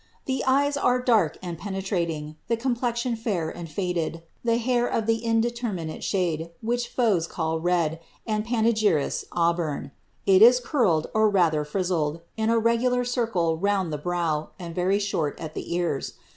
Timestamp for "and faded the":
3.55-4.57